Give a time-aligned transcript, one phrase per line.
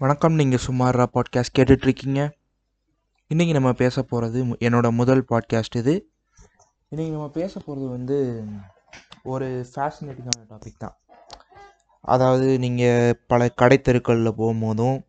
[0.00, 2.30] வணக்கம் நீங்கள் சுமாரா பாட்காஸ்ட் கேட்டுட்ருக்கீங்க.
[3.34, 5.94] இன்றைக்கி நம்ம பேச போகிறது என்னோடய முதல் பாட்காஸ்ட் இது.
[6.90, 8.44] இன்றைக்கி நம்ம பேச போகிறது வந்து
[9.22, 10.94] ஒரு ஃபேசினேட்டிங்கான டாபிக் தான்.
[12.00, 15.02] அதாவது நீங்கள் பல கடை தெருக்களில் போகும்போதும்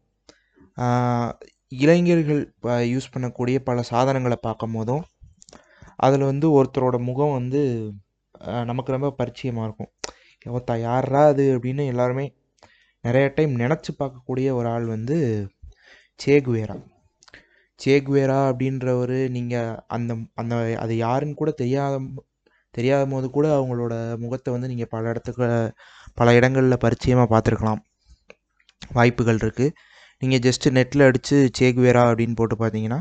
[1.68, 5.06] இளைஞர்கள் யூஸ் பண்ணக்கூடிய பல சாதனங்களை பார்க்கும் போதும்
[5.96, 7.92] அதில் வந்து ஒருத்தரோட முகம் வந்து
[8.40, 9.94] நமக்கு ரொம்ப பரிச்சயமாக இருக்கும்.
[10.46, 11.58] ஒருத்தா யாரா அது?
[11.58, 12.34] அப்படின்னு எல்லாருமே
[13.04, 15.18] நிறைய டைம் நினச்சி பார்க்கக்கூடிய ஒரு ஆள் வந்து
[16.20, 16.78] சேகுவேரா
[17.80, 22.00] சேகுவேரா அப்படின்றவர் நீங்கள் அந்த அந்த அது யாருன்னு கூட தெரியாத
[22.74, 25.46] தெரியாத போது கூட அவங்களோட முகத்தை வந்து நீங்கள் பல இடத்துக்கு
[26.20, 27.82] பல இடங்களில் பரிச்சயமாக பார்த்துருக்கலாம்.
[28.98, 29.76] வாய்ப்புகள் இருக்குது
[30.22, 33.00] நீங்கள் ஜஸ்ட்டு நெட்டில் அடித்து சேகுவேரா அப்படின்னு போட்டு பார்த்தீங்கன்னா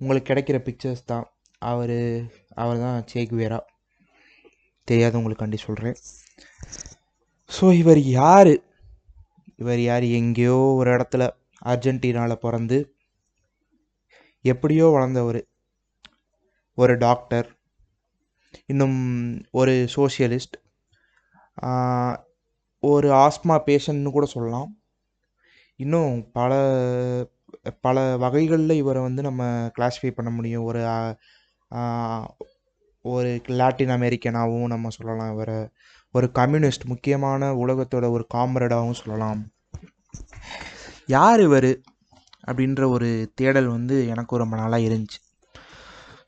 [0.00, 1.26] உங்களுக்கு கிடைக்கிற பிக்சர்ஸ் தான்.
[1.62, 1.98] அவர்
[2.62, 3.58] அவர் தான் சேகுவேரா
[4.88, 5.96] தெரியாதவங்களுக்காண்டி சொல்கிறேன்
[7.50, 8.52] ஸோ இவர் யார்?
[9.58, 10.04] இவர் யார்?
[10.18, 11.22] எங்கேயோ ஒரு இடத்துல
[11.64, 12.78] அர்ஜென்டினாவில் பிறந்து
[14.44, 15.40] எப்படியோ வளர்ந்தவர்.
[16.78, 17.48] ஒரு டாக்டர்
[18.66, 18.98] இன்னும்
[19.50, 20.56] ஒரு சோஷியலிஸ்ட்
[22.82, 24.70] ஒரு ஆஸ்மா பேஷண்ட்னு கூட சொல்லலாம்.
[25.80, 26.52] இன்னும் பல
[27.80, 29.42] பல வகைகளில் இவரை வந்து நம்ம
[29.78, 30.64] கிளாஸிஃபை பண்ண முடியும்.
[30.64, 30.82] ஒரு
[33.04, 35.58] ஒரு லாட்டின் அமெரிக்கனாகவும் நம்ம சொல்லலாம் இவரை.
[36.18, 39.40] ஒரு கம்யூனிஸ்ட் முக்கியமான உலகத்தோட ஒரு காம்ரேடாகவும் சொல்லலாம்.
[41.16, 41.70] யார் இவர்?
[42.48, 45.18] அப்படின்ற ஒரு தேடல் வந்து எனக்கு ரொம்ப நாளாக இருந்துச்சு.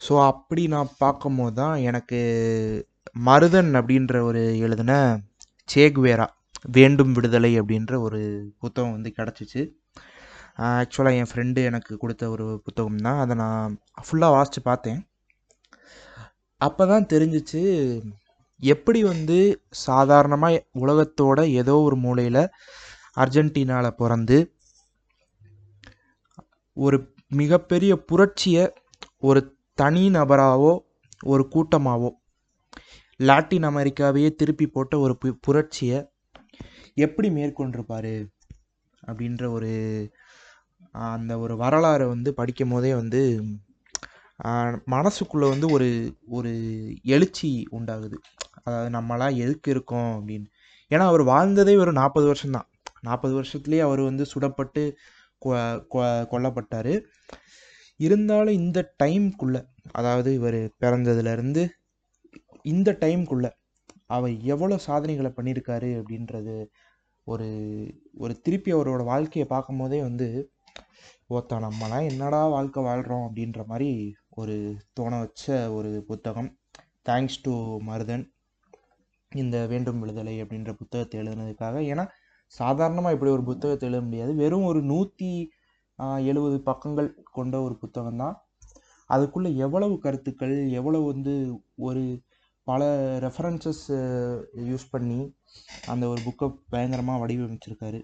[0.06, 2.18] ஸோ அப்படி நான் பார்க்கும்போது தான் எனக்கு
[3.28, 4.92] மருதன் அப்படின்ற ஒரு எழுதின
[5.68, 6.26] சேக்வேரா
[6.76, 8.20] வேண்டும் விடுதலை அப்படின்ற ஒரு
[8.62, 9.62] புத்தகம் வந்து கிடச்சிச்சு.
[10.68, 13.20] ஆக்சுவலாக என் ஃப்ரெண்டு எனக்கு கொடுத்த ஒரு புத்தகம் தான்.
[13.24, 15.00] அதை நான் ஃபுல்லாக வாசித்து பார்த்தேன்.
[16.60, 17.62] அப்போ தான் தெரிஞ்சிச்சு
[18.62, 19.38] எப்படி வந்து
[19.86, 22.42] சாதாரணமாக உலகத்தோட ஏதோ ஒரு மூலையில்
[23.16, 24.38] அர்ஜென்டினாவில் பிறந்து
[26.76, 26.98] ஒரு
[27.34, 28.64] மிகப்பெரிய புரட்சியை
[29.18, 29.40] ஒரு
[29.74, 30.72] தனி நபராகவோ
[31.24, 32.10] ஒரு கூட்டமாகவோ
[33.20, 35.98] லாட்டின் அமெரிக்காவையே திருப்பி போட்ட ஒரு பு புரட்சியை
[36.94, 38.14] எப்படி மேற்கொண்டிருப்பார்
[39.02, 39.72] அப்படின்ற ஒரு
[40.94, 43.20] அந்த ஒரு வரலாறை வந்து படிக்கும் போதே வந்து
[44.86, 45.88] மனசுக்குள்ளே வந்து ஒரு
[46.28, 46.52] ஒரு
[47.04, 48.18] எழுச்சி உண்டாகுது.
[48.62, 50.46] அதாவது நம்மளாம் எதுக்கு இருக்கோம் அப்படின்னு.
[50.90, 52.70] ஏன்னா அவர் வாழ்ந்ததே ஒரு நாற்பது வருஷம்தான்.
[53.00, 54.92] நாற்பது வருஷத்துலேயே அவர் வந்து சுடப்பட்டு
[55.44, 57.02] கொ- கொ- கொல்லப்பட்டார்.
[57.96, 61.68] இருந்தாலும் இந்த டைம்குள்ளே அதாவது இவர் பிறந்ததுலேருந்து
[62.62, 63.50] இந்த டைம்குள்ளே
[64.06, 66.66] அவர் எவ்வளோ சாதனைகளை பண்ணியிருக்காரு அப்படின்றது
[67.24, 67.78] ஒரு
[68.14, 70.52] ஒரு திருப்பி அவரோட வாழ்க்கையை பார்க்கும் போதே வந்து
[71.30, 76.58] ஓத்தா நம்மலாம் என்னடா வாழ்க்கை வாழ்கிறோம் அப்படின்ற மாதிரி ஒரு தோண வச்ச ஒரு புத்தகம்.
[77.08, 78.30] Thanks to Marudhan.
[79.32, 81.76] இந்த வேண்டும் விடுதலை அப்படின்ற புத்தகத்தை எழுதுனதுக்காக.
[81.92, 82.04] ஏன்னா
[82.54, 84.32] சாதாரணமாக இப்படி ஒரு புத்தகத்தை எழுத முடியாது.
[84.42, 85.30] வெறும் ஒரு நூற்றி
[86.30, 87.08] எழுபது பக்கங்கள்
[87.38, 88.36] கொண்ட ஒரு புத்தகம் தான்
[89.10, 91.32] அதுக்குள்ளே எவ்வளவு கருத்துக்கள் எவ்வளவு வந்து
[91.88, 92.02] ஒரு
[92.66, 92.88] பல
[93.24, 93.84] ரெஃபரன்சஸ்
[94.70, 95.20] யூஸ் பண்ணி
[95.92, 98.00] அந்த ஒரு புக்கை பயங்கரமாக வடிவமைச்சிருக்காரு.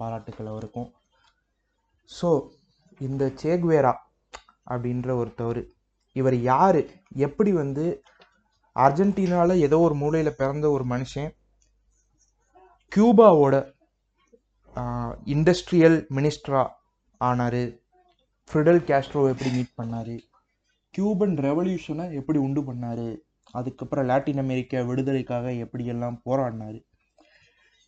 [0.00, 0.88] பாராட்டுக்கள் அவருக்கும்.
[2.10, 2.28] ஸோ
[3.00, 3.92] இந்த சேக்வேரா
[4.72, 5.62] அப்படின்ற ஒருத்தவர்
[6.16, 6.80] இவர் யார்?
[7.26, 7.84] எப்படி வந்து
[8.76, 11.30] அர்ஜென்டினாவில் ஏதோ ஒரு மூலையில் பிறந்த ஒரு மனுஷன்
[12.92, 13.54] கியூபாவோட
[15.34, 16.62] இண்டஸ்ட்ரியல் மினிஸ்டரா
[17.20, 17.62] ஆனார்.
[18.50, 20.14] ஃபிடல் கேஸ்ட்ரோ எப்படி மீட் பண்ணார்?
[20.94, 23.08] கியூபன் ரெவல்யூஷனை எப்படி உண்டு பண்ணார்?
[23.58, 26.78] அதுக்கப்புறம் லாட்டின் அமெரிக்கா விடுதலைக்காக எப்படியெல்லாம் போராடினார்?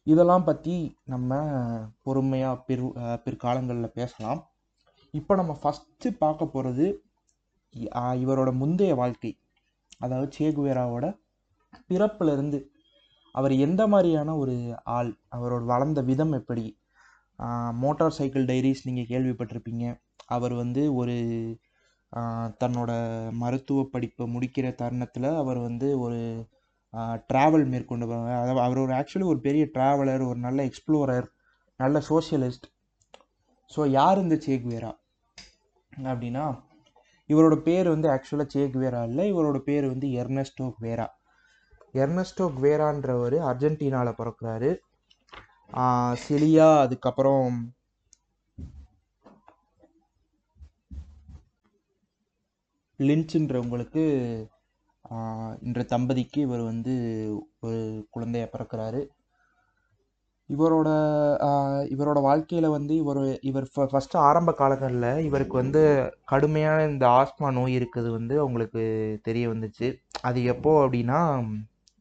[0.06, 0.76] இதெல்லாம் பற்றி
[1.12, 1.38] நம்ம
[2.06, 2.82] பொறுமையாக பிற்
[3.24, 4.40] பிற்காலங்களில் பேசலாம்.
[5.14, 6.86] இப்போ நம்ம ஃபஸ்ட்டு பார்க்க போகிறது
[8.22, 9.32] இவரோட முந்தைய வாழ்க்கை.
[10.04, 11.06] அதாவது சேகுவேராவோட
[11.90, 12.58] பிறப்பிலிருந்து
[13.34, 14.54] அவர் எந்த மாதிரியான ஒரு
[14.96, 16.64] ஆள் அவரோட வளர்ந்த விதம் எப்படி?
[17.82, 19.84] மோட்டார் சைக்கிள் டைரிஸ் நீங்கள் கேள்விப்பட்டிருப்பீங்க.
[20.26, 21.14] அவர் வந்து ஒரு
[22.60, 22.90] தன்னோட
[23.34, 26.20] மருத்துவ படிப்பை முடிக்கிற தருணத்தில் அவர் வந்து ஒரு
[27.30, 31.26] ட்ராவல் மேற்கொண்டு போவாங்க அதாவது அவர் ஒரு ஆக்சுவலி ஒரு பெரிய ட்ராவலர் ஒரு நல்ல எக்ஸ்ப்ளோரர்
[31.80, 32.68] நல்ல சோஷியலிஸ்ட்
[33.70, 34.92] ஸோ யார் இந்த சேக்வேரா
[35.92, 36.44] அப்படின்னா
[37.28, 41.06] இவரோட பேர் வந்து ஆக்சுவலாக சேக்வேரா இல்லை இவரோட பேர் வந்து எர்னஸ்டோ குவேரா
[41.94, 44.70] எர்னஸ்டோ குவேரான்றவர் அர்ஜென்டினாவில் பிறக்கிறாரு.
[46.28, 47.74] சிலியா அதுக்கப்புறம்
[52.98, 54.04] லின்ச்சுன்றவங்களுக்கு
[55.10, 56.92] ஆஹ் இந்த தம்பதிக்கு இவர் வந்து
[57.60, 57.80] ஒரு
[58.14, 59.00] குழந்தைய பிறக்கிறாரு.
[60.50, 60.88] இவரோட
[61.90, 65.82] இவரோட வாழ்க்கையில் வந்து இவர் இவர் ஃபஸ்ட்டு ஆரம்ப காலங்களில் இவருக்கு வந்து
[66.24, 68.82] கடுமையான இந்த ஆஸ்மா நோய் இருக்குது வந்து அவங்களுக்கு
[69.22, 69.88] தெரிய வந்துச்சு.
[70.22, 71.20] அது எப்போது அப்படின்னா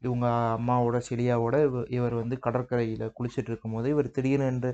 [0.01, 1.56] இவங்க அம்மாவோட செலியாவோட
[1.90, 4.72] இவர் வந்து கடற்கரையில் குளிச்சுட்டு இருக்கும்போது இவர் திடீர்னு என்று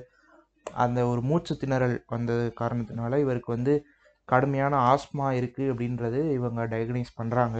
[0.66, 3.74] அந்த ஒரு மூச்சு திணறல் வந்தது காரணத்தினால இவருக்கு வந்து
[4.28, 7.58] கடுமையான ஆஸ்மா இருக்குது அப்படின்றது இவங்க டயக்னைஸ் பண்ணுறாங்க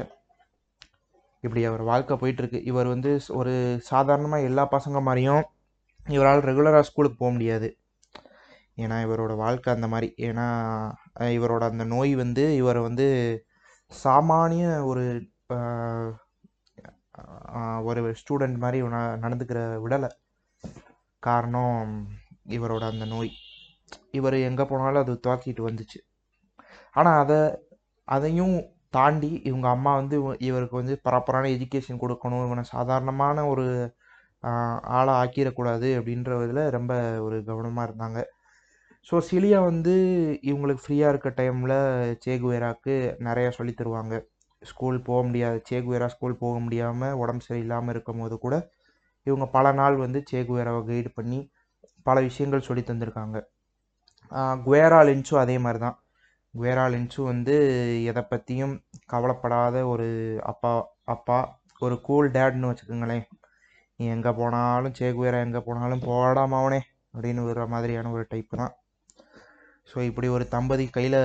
[1.45, 3.55] இப்படி அவர் வாழ்க்கை போயிட்டுருக்கு இவர் வந்து ஒரு
[3.89, 5.45] சாதாரணமாக எல்லா பசங்க மாதிரியும்
[6.17, 7.69] இவரால் ரெகுலராக ஸ்கூலுக்கு போக முடியாது.
[8.83, 10.09] ஏன்னா இவரோட வாழ்க்கை அந்த மாதிரி.
[10.29, 10.47] ஏன்னா
[11.37, 13.07] இவரோட அந்த நோய் வந்து இவரை வந்து
[14.05, 15.05] சாமானிய ஒரு
[17.91, 18.79] ஒரு ஸ்டூடெண்ட் மாதிரி
[19.25, 20.11] நடந்துக்கிற விடலை.
[21.23, 21.91] காரணம்
[22.57, 23.33] இவரோட அந்த நோய்.
[24.19, 25.99] இவர் எங்கே போனாலும் அது துவக்கிட்டு வந்துச்சு.
[26.99, 27.41] ஆனால் அதை
[28.09, 28.57] அதையும்
[28.97, 30.17] தாண்டி இவங்க அம்மா வந்து
[30.49, 32.45] இவருக்கு வந்து ப்ராப்பரான எஜுகேஷன் கொடுக்கணும்.
[32.47, 33.67] இவனை சாதாரணமான ஒரு
[34.97, 36.93] ஆளாக ஆக்கிடக்கூடாது அப்படின்றதுல ரொம்ப
[37.27, 38.19] ஒரு கவனமாக இருந்தாங்க.
[39.09, 39.95] ஸோ சிலியா வந்து
[40.51, 41.77] இவங்களுக்கு ஃப்ரீயாக இருக்க டைமில்
[42.25, 42.95] சேகுவேராக்கு
[43.29, 44.15] நிறையா சொல்லித் தருவாங்க.
[44.63, 45.59] ஸ்கூல் போக முடியாது.
[45.71, 48.57] சேகுவேரா ஸ்கூல் போக முடியாமல் உடம்பு சரியில்லாமல் இருக்கும் போது கூட
[49.27, 51.41] இவங்க பல நாள் வந்து சேகுவேராவை கைடு பண்ணி
[52.07, 53.39] பல விஷயங்கள் சொல்லி தந்திருக்காங்க.
[54.67, 55.97] குவேரா லின்ச்சும் அதே மாதிரி தான்
[56.55, 57.55] குவேரா லின்ச்சும் வந்து
[58.11, 58.75] எதை பற்றியும்
[59.13, 60.09] கவலைப்படாத ஒரு
[60.53, 60.73] அப்பா
[61.15, 61.39] அப்பா
[61.83, 63.25] ஒரு கூல் டேட்னு வச்சுக்கோங்களேன்.
[64.01, 66.79] நீ எங்கே போனாலும் சேகுவேரா எங்கே போனாலும் போடா மவனே
[67.15, 68.73] அப்படின்னு ஒரு மாதிரியான ஒரு டைப்பு தான்.
[69.89, 71.19] ஸோ இப்படி ஒரு தம்பதி கையில்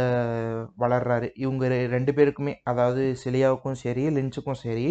[0.83, 1.27] வளர்றாரு.
[1.43, 4.87] இவங்க ரெண்டு பேருக்குமே அதாவது சிலியாவுக்கும் சரி லின்ச்சுக்கும் சரி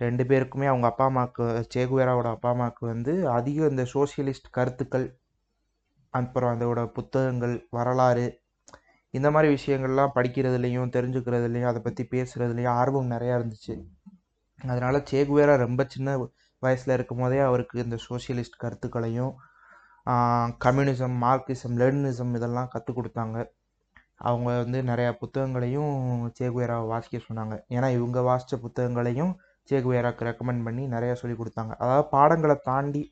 [0.00, 5.06] ரெண்டு பேருக்குமே அவங்க அப்பா அம்மாவுக்கு சேகுவேராவோட அப்பா அம்மாவுக்கு வந்து அதிக இந்த சோஷியலிஸ்ட் கருத்துக்கள்
[6.14, 8.26] அப்புறம் அதோட புத்தகங்கள் வரலாறு
[9.14, 13.74] இந்த மாதிரி விஷயங்கள்லாம் படிக்கிறதுலையும் தெரிஞ்சுக்கிறதுலையும் அதை பற்றி பேசுகிறதுலையும் ஆர்வம் நிறையா இருந்துச்சு.
[14.70, 16.16] அதனால சேகுவேரா ரொம்ப சின்ன
[16.62, 19.32] வயசில் இருக்கும் போதே அவருக்கு இந்த சோஷியலிஸ்ட் கருத்துக்களையும்
[20.64, 23.38] கம்யூனிசம் மார்க்சிசம் லெனினிசம் இதெல்லாம் கற்றுக் கொடுத்தாங்க.
[24.28, 25.94] அவங்க வந்து நிறையா புத்தகங்களையும்
[26.38, 27.54] சேகுவேராவை வாசிக்க சொன்னாங்க.
[27.76, 29.32] ஏன்னா இவங்க வாசித்த புத்தகங்களையும்
[29.68, 31.72] சேகுவேராக்கு ரெக்கமெண்ட் பண்ணி நிறையா சொல்லி கொடுத்தாங்க.
[31.82, 33.02] அதாவது பாடங்களை தாண்டி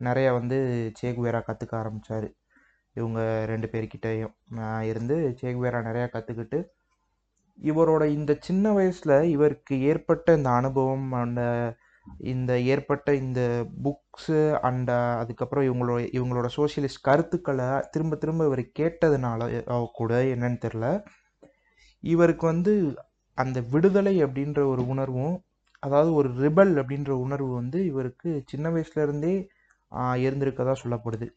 [0.00, 0.58] நிறையா வந்து
[1.00, 2.28] சேகுவேரா கற்றுக்க ஆரம்பித்தார்
[2.96, 3.20] இவங்க
[3.52, 4.34] ரெண்டு பேர்கிட்டயும்
[4.90, 6.58] இருந்து சேகுவேரா நிறையா கற்றுக்கிட்டு
[7.58, 11.42] இவரோட இந்த சின்ன வயசில் இவருக்கு ஏற்பட்ட இந்த அனுபவம் அந்த
[12.32, 13.40] இந்த ஏற்பட்ட இந்த
[13.84, 19.48] புக்ஸு அண்ட் uh, அதுக்கப்புறம் இவங்களோட இவங்களோட சோஷியலிஸ்ட் கருத்துக்களை திரும்ப திரும்ப இவர் கேட்டதுனால
[19.92, 20.86] கூட என்னன்னு தெரில
[22.04, 22.72] இவருக்கு வந்து
[23.38, 25.36] அந்த விடுதலை அப்படின்ற ஒரு உணர்வும்
[25.82, 29.34] அதாவது ஒரு ரிபல் அப்படின்ற உணர்வு வந்து இவருக்கு சின்ன வயசுலேருந்தே
[30.24, 31.28] இருந்திருக்கதா சொல்லப்படுது.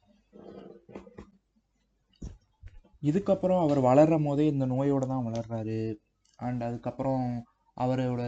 [3.03, 5.79] இதுக்கப்புறம் அவர் வளர்ற போதே இந்த நோயோடு தான் வளர்றாரு.
[6.39, 7.25] அண்ட் அதுக்கப்புறம்
[7.77, 8.23] அவரோட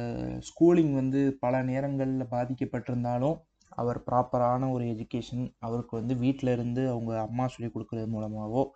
[0.48, 3.38] ஸ்கூலிங் வந்து பல நேரங்களில் பாதிக்கப்பட்டிருந்தாலும்
[3.70, 8.72] அவர் ப்ராப்பரான ஒரு எஜுகேஷன் அவருக்கு வந்து வீட்டில் இருந்து அவங்க அம்மா சொல்லி கொடுக்கறது மூலமாகவோ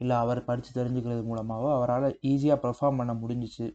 [0.00, 3.66] இல்லை அவர் படித்து தெரிஞ்சுக்கிறது மூலமாகவோ அவரால் ஈஸியாக பெர்ஃபார்ம் பண்ண முடிஞ்சிச்சு.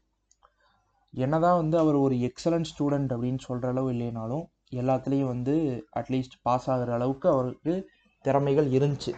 [1.13, 4.44] என்னதான் வந்து அவர் ஒரு எக்ஸலண்ட் ஸ்டூடெண்ட் அப்படின்னு சொல்கிற அளவு இல்லைனாலும்
[4.75, 7.89] எல்லாத்துலேயும் வந்து அட்லீஸ்ட் பாஸ் ஆகுற அளவுக்கு அவருக்கு
[8.25, 9.13] திறமைகள் இருந்துச்சு.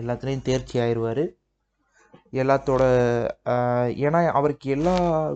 [0.00, 1.24] எல்லாத்துலேயும் தேர்ச்சி ஆயிடுவார்
[2.42, 2.82] எல்லாத்தோட
[4.04, 4.94] ஏன்னா அவருக்கு எல்லா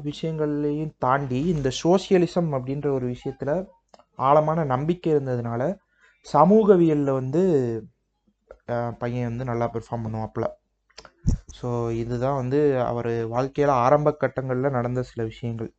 [0.09, 3.55] விஷயங்கள்லையும் தாண்டி இந்த சோஷியலிசம் அப்படின்ற ஒரு விஷயத்தில்
[4.29, 5.63] ஆழமான நம்பிக்கை இருந்ததுனால
[6.27, 7.43] சமூகவியலில் வந்து
[9.01, 10.47] பையன் வந்து நல்லா பெர்ஃபார்ம் பண்ணுவாப்புல.
[11.59, 11.69] ஸோ
[12.01, 12.59] இதுதான் வந்து
[12.91, 15.71] அவர் வாழ்க்கையில் ஆரம்ப கட்டங்களில் நடந்த சில விஷயங்கள்.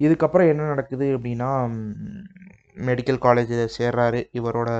[0.00, 1.50] இதுக்கப்புறம் என்ன நடக்குது அப்படின்னா
[2.88, 4.20] மெடிக்கல் காலேஜில் சேர்றாரு.
[4.38, 4.70] இவரோட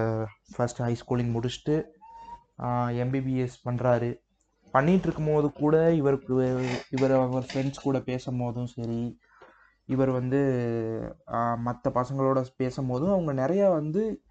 [0.54, 1.76] ஃபர்ஸ்ட் ஹை ஸ்கூலிங் முடிச்சுட்டு
[3.02, 4.10] எம்பிபிஎஸ் பண்ணுறாரு
[4.72, 9.18] பண்ணிட்டு இருக்கும்போது கூட இவருக்கு இவர் அவர் ஃப்ரெண்ட்ஸ் கூட பேசும்போதும் சரி
[9.84, 10.40] இவர் வந்து
[11.56, 14.22] மற்ற பசங்களோட பேசும்போதும் அவங்க நிறையா வந்து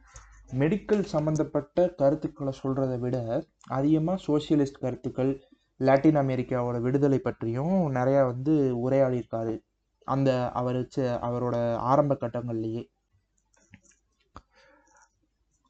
[0.60, 5.44] மெடிக்கல் சம்மந்தப்பட்ட கருத்துக்களை சொல்கிறத விட அதிகமாக சோஷியலிஸ்ட் கருத்துக்கள்
[5.78, 9.64] லாட்டின் அமெரிக்காவோட விடுதலை பற்றியும் நிறையா வந்து உரையாடியிருக்காரு.
[10.04, 12.91] அந்த அவர் ச- அவரோட ஆரம்ப கட்டங்கள்லேயே.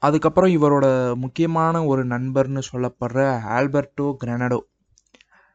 [0.02, 3.20] அதுக்கப்புறம் இவரோட முக்கியமான ஒரு நண்பர்னு சொல்லப்படுற
[3.56, 4.60] ஆல்பர்டோ கிரனடோ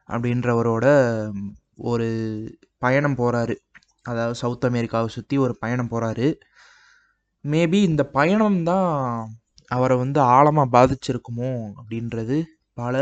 [0.08, 0.86] அப்படின்றவரோட
[1.76, 2.06] ஒரு
[2.78, 3.54] பயணம் போகிறாரு
[4.02, 6.28] அதாவது சவுத் அமெரிக்காவை சுற்றி ஒரு பயணம் போகிறாரு
[7.44, 8.88] மேபி இந்த பயணம் தான்
[9.70, 12.36] அவரை வந்து ஆழமாக பாதிச்சிருக்குமோ அப்படின்றது
[12.74, 12.96] பல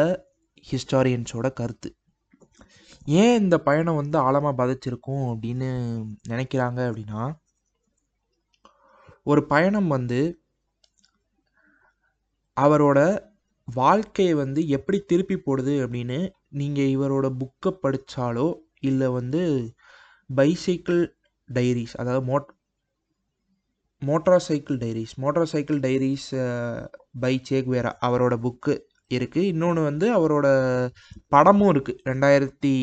[0.71, 1.89] ஹிஸ்டாரியன்ஸோட கருத்து.
[3.17, 5.69] ஏன் இந்த பயணம் வந்து ஆழமாக பாதிச்சிருக்கும் அப்படின்னு
[6.29, 7.23] நினைக்கிறாங்க அப்படின்னா
[9.23, 10.21] ஒரு பயணம் வந்து
[12.57, 12.99] அவரோட
[13.69, 16.19] வாழ்க்கையை வந்து எப்படி திருப்பி போடுது அப்படின்னு
[16.53, 18.49] நீங்கள் இவரோட புக்கை படித்தாலோ
[18.81, 19.41] இல்லை வந்து
[20.31, 21.01] பைசைக்கிள்
[21.49, 22.49] டைரிஸ் அதாவது mode
[24.47, 25.15] motorcycle diaries
[25.51, 26.29] motorcycle diaries
[27.21, 28.75] by Che Guevara அவரோட புக்கு
[29.11, 30.47] இருக்குது இன்னொன்று வந்து அவரோட
[31.29, 32.75] படமும் இருக்குது ரெண்டாயிரத்தி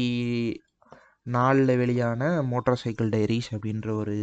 [1.27, 4.15] நாலில் வெளியான மோட்டார் சைக்கிள் டைரிஸ் அப்படின்ற ஒரு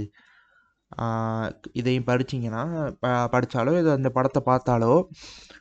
[1.73, 2.63] இதையும் படிச்சிங்கன்னா
[3.03, 4.93] ப படித்தாலோ இதை அந்த படத்தை பார்த்தாலோ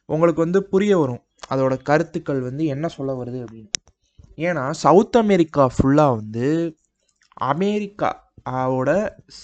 [0.09, 1.21] உங்களுக்கு வந்து புரிய வரும்.
[1.49, 3.69] அதோட கருத்துக்கள் வந்து என்ன சொல்ல வருது அப்படின்னு.
[4.37, 6.47] ஏன்னா சவுத் அமெரிக்கா ஃபுல்லாக வந்து
[7.51, 8.89] அமெரிக்காவோட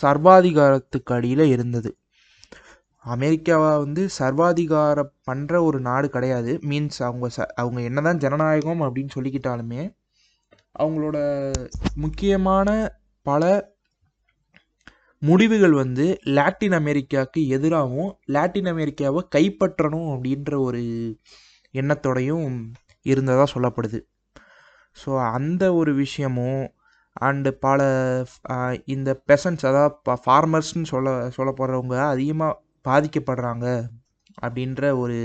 [0.01, 1.89] சர்வாதிகாரத்துக்கு அடியில் இருந்தது.
[3.05, 6.51] அமெரிக்காவை வந்து சர்வாதிகாரம் பண்ணுற ஒரு நாடு கிடையாது.
[6.69, 9.81] மீன்ஸ் அவங்க ச அவங்க என்னதான் ஜனநாயகம் அப்படின்னு சொல்லிக்கிட்டாலுமே
[10.75, 11.17] அவங்களோட
[11.95, 12.69] முக்கியமான
[13.25, 13.43] பல
[15.27, 16.05] முடிவுகள் வந்து
[16.37, 20.81] லாட்டின் அமெரிக்காவுக்கு எதிராகவும் லாட்டின் அமெரிக்காவை கைப்பற்றணும் அப்படின்ற ஒரு
[21.73, 22.47] எண்ணத்தோடையும்
[23.05, 23.99] இருந்ததாக சொல்லப்படுது.
[24.97, 26.63] ஸோ அந்த ஒரு விஷயமும்
[27.27, 27.79] அண்டு பல
[28.95, 33.67] இந்த பெசன்ஸ் அதாவது ஃபார்மர்ஸ்னு சொல்ல சொல்ல போகிறவங்க அதிகமாக பாதிக்கப்படுறாங்க
[34.43, 35.17] அப்படின்ற ஒரு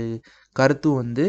[0.55, 1.25] கருத்து வந்து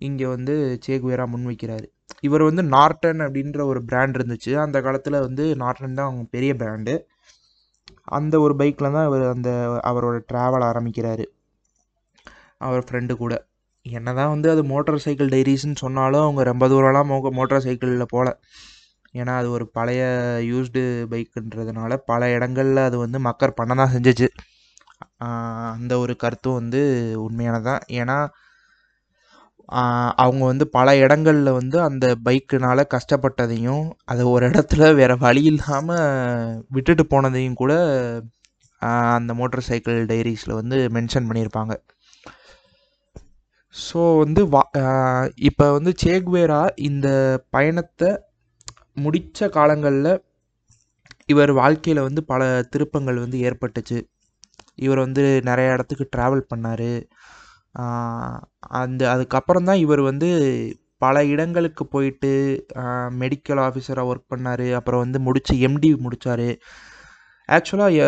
[0.00, 0.54] இங்கே வந்து
[0.86, 1.86] சேகுவேரா முன்வைக்கிறாரு.
[2.26, 4.52] இவர் வந்து நார்டன் அப்படின்ற ஒரு பிராண்ட் இருந்துச்சு.
[4.64, 6.94] அந்த காலத்தில் வந்து நார்டன் தான் அவங்க பெரிய பிராண்டு
[8.08, 9.50] அந்த ஒரு பைக்கில் தான் இவர் அந்த
[9.90, 11.24] அவரோட ட்ராவல் ஆரம்பிக்கிறாரு.
[12.58, 13.34] அவர் ஃப்ரெண்டு கூட.
[13.86, 18.30] என்னதான் வந்து அது மோட்டார் சைக்கிள் டைரிஸ்ன்னு சொன்னாலும் அவங்க ரொம்ப தூரம்லாம் மோ மோட்டார் சைக்கிளில் போகல
[19.14, 20.02] ஏன்னா அது ஒரு பழைய
[20.50, 20.82] யூஸ்டு
[21.12, 24.28] பைக்குன்றதுனால பல இடங்களில் அது வந்து மக்கர் பண்ண தான் செஞ்சுச்சு
[25.74, 26.80] அந்த ஒரு கருத்தும் வந்து
[27.26, 27.82] உண்மையானதான்.
[28.00, 28.16] ஏன்னா
[30.22, 36.04] அவங்க வந்து பல இடங்களில் வந்து அந்த பைக்குனால் கஷ்டப்பட்டதையும் அதை ஒரு இடத்துல வேறு வழி இல்லாமல்
[36.68, 37.72] விட்டுட்டு போனதையும் கூட
[39.16, 41.74] அந்த மோட்டார் சைக்கிள் டைரிஸில் வந்து மென்ஷன் பண்ணியிருப்பாங்க
[43.74, 44.62] ஸோ வந்து வா
[45.48, 47.08] இப்போ வந்து சேக்வேரா இந்த
[47.50, 48.10] பயணத்தை
[48.96, 50.12] முடித்த காலங்களில்
[51.28, 52.42] இவர் வாழ்க்கையில் வந்து பல
[52.72, 53.98] திருப்பங்கள் வந்து ஏற்பட்டுச்சு.
[54.84, 56.90] இவர் வந்து நிறைய இடத்துக்கு ட்ராவல் பண்ணார்.
[58.80, 60.28] அந்த அதுக்கப்புறம் தான் இவர் வந்து
[61.04, 62.32] பல இடங்களுக்கு போயிட்டு
[63.22, 64.66] மெடிக்கல் ஆஃபீஸராக ஒர்க் பண்ணார்.
[64.78, 66.48] அப்புறம் வந்து முடித்து எம்டி முடித்தார்
[67.48, 68.02] ஆக்சுவலாக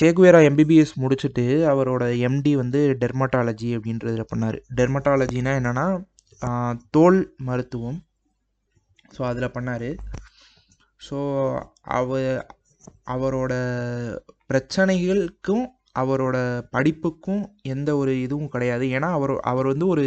[0.00, 4.58] ஜேகுவேரா எம்பிபிஎஸ் முடிச்சுட்டு அவரோட எம்டி வந்து டெர்மட்டாலஜி அப்படின்றதுல பண்ணார்.
[4.78, 5.86] டெர்மட்டாலஜினா என்னென்னா
[6.96, 7.98] தோல் மருத்துவம்.
[9.16, 9.90] ஸோ அதில் பண்ணார்.
[11.00, 11.18] ஸோ
[11.98, 12.18] அவ
[13.14, 13.52] அவரோட
[14.50, 15.64] பிரச்சனைகளுக்கும்
[15.98, 16.36] அவரோட
[16.70, 18.84] படிப்புக்கும் எந்த ஒரு இதுவும் கிடையாது.
[18.86, 20.04] ஏன்னா அவர் அவர் வந்து ஒரு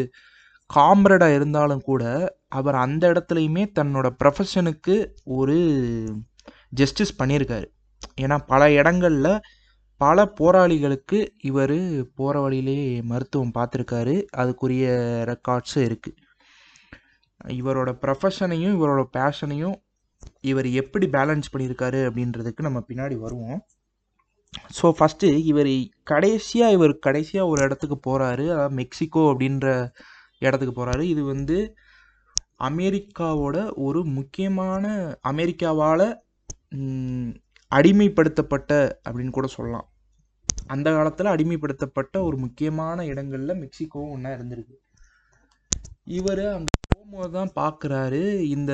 [0.69, 2.03] காம்ரேடாக இருந்தாலும் கூட
[2.49, 5.57] அவர் அந்த இடத்துலையுமே தன்னோட ப்ரொஃபஷனுக்கு ஒரு
[6.69, 7.67] ஜஸ்டிஸ் பண்ணியிருக்காரு.
[8.21, 9.39] ஏன்னா பல இடங்களில்
[10.01, 11.77] பல போராளிகளுக்கு இவர்
[12.15, 14.15] போகிற வழியிலே மருத்துவம் பார்த்துருக்காரு.
[14.37, 14.85] அதுக்குரிய
[15.31, 16.19] ரெக்கார்ட்ஸும் இருக்குது
[17.61, 19.75] இவரோட ப்ரொஃபஷனையும் இவரோட பேஷனையும்
[20.41, 23.59] இவர் எப்படி பேலன்ஸ் பண்ணியிருக்காரு அப்படின்றதுக்கு நம்ம பின்னாடி வருவோம்.
[24.77, 25.71] ஸோ ஃபஸ்ட்டு இவர்
[26.11, 29.67] கடைசியாக இவர் கடைசியாக ஒரு இடத்துக்கு போகிறாரு அதாவது மெக்சிகோ அப்படின்ற
[30.41, 31.57] இடத்துக்கு போகிறாரு இது வந்து
[32.69, 34.85] அமெரிக்காவோட ஒரு முக்கியமான
[35.31, 36.05] அமெரிக்காவால்
[37.71, 38.71] அடிமைப்படுத்தப்பட்ட
[39.05, 39.87] அப்படின்னு கூட சொல்லலாம்.
[40.73, 44.75] அந்த காலத்தில் அடிமைப்படுத்தப்பட்ட ஒரு முக்கியமான இடங்களில் மெக்சிகோவும் ஒன்றா இருந்திருக்கு.
[46.17, 48.21] இவர் அங்கே போகும்போது தான் பார்க்குறாரு
[48.55, 48.73] இந்த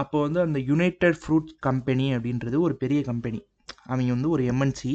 [0.00, 3.40] அப்போ வந்து அந்த யுனைடெட் ஃப்ரூட் கம்பெனி அப்படின்றது ஒரு பெரிய கம்பெனி
[3.88, 4.94] அவங்க வந்து ஒரு எம்என்சி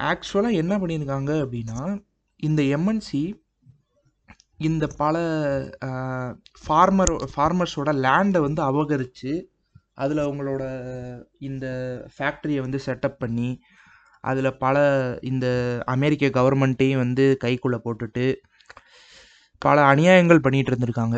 [0.00, 1.80] ஆக்சுவலாக என்ன பண்ணியிருக்காங்க அப்படின்னா
[2.40, 3.22] இந்த எம்என்சி
[4.58, 5.16] இந்த பல
[6.62, 9.32] ஃபார்மர் ஃபார்மர்ஸோட லேண்டை வந்து அபகரித்து
[9.94, 10.62] அதில் அவங்களோட
[11.38, 11.66] இந்த
[12.16, 13.50] ஃபேக்ட்ரியை வந்து செட்டப் பண்ணி
[14.24, 14.76] அதில் பல
[15.22, 15.46] இந்த
[15.86, 18.26] அமெரிக்க கவர்மெண்ட்டையும் வந்து கைக்குள்ளே போட்டுட்டு
[19.62, 21.16] பல அநியாயங்கள் பண்ணிகிட்டு இருந்திருக்காங்க.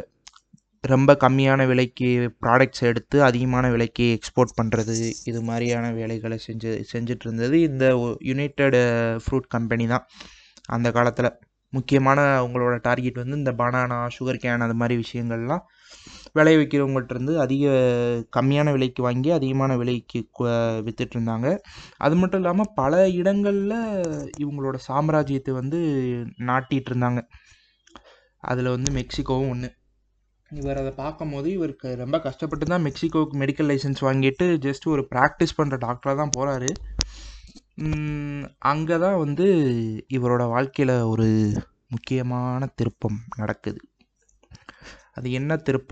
[0.84, 2.06] ரொம்ப கம்மியான விலைக்கு
[2.42, 4.94] ப்ராடக்ட்ஸ் எடுத்து அதிகமான விலைக்கு எக்ஸ்போர்ட் பண்ணுறது
[5.24, 7.84] இது மாதிரியான வேலைகளை செஞ்சு செஞ்சுட்டு இருந்தது இந்த
[8.20, 8.76] யுனைடெட்
[9.24, 10.04] ஃப்ரூட் கம்பெனி தான்
[10.66, 11.30] அந்த காலத்தில்.
[11.72, 15.62] முக்கியமான அவங்களோட டார்கெட் வந்து இந்த பனானா சுகர் கேன் அது மாதிரி விஷயங்கள்லாம்
[16.32, 17.66] விளைய வைக்கிறவங்கள்ட்ட இருந்து அதிக
[18.30, 20.20] கம்மியான விலைக்கு வாங்கி அதிகமான விலைக்கு
[20.86, 21.48] விற்றுட்ருந்தாங்க
[21.98, 23.76] அது மட்டும் இல்லாமல் பல இடங்களில்
[24.38, 25.80] இவங்களோட சாம்ராஜ்யத்தை வந்து
[26.44, 27.22] நாட்டிகிட்டு இருந்தாங்க
[28.42, 29.70] அதில் வந்து மெக்சிகோவும் ஒன்று
[30.50, 35.76] இவர் அதை பார்க்கும்போது இவருக்கு ரொம்ப கஷ்டப்பட்டு தான் மெக்சிகோவுக்கு மெடிக்கல் லைசன்ஸ் வாங்கிட்டு ஜஸ்ட் ஒரு ப்ராக்டிஸ் பண்ணுற
[35.86, 36.70] டாக்டராக தான் போகிறாரு
[38.58, 39.46] அங்கே தான் வந்து
[40.08, 41.28] இவரோட வாழ்க்கையில் ஒரு
[41.88, 43.80] முக்கியமான திருப்பம் நடக்குது.
[45.14, 45.88] அது என்ன திருப்பம்?